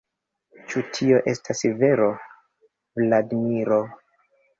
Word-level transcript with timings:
Ĉu 0.69 0.81
tio 0.99 1.19
estas 1.31 1.61
vero, 1.81 2.07
Vladimiro? 3.03 3.79